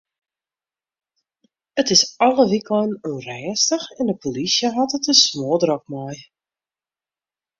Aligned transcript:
It 1.81 1.87
is 1.95 2.07
alle 2.27 2.45
wykeinen 2.51 3.01
ûnrêstich 3.11 3.85
en 3.99 4.05
de 4.09 4.15
polysje 4.21 4.67
hat 4.77 4.95
it 4.97 5.05
der 5.07 5.17
smoardrok 5.27 5.83
mei. 5.93 6.15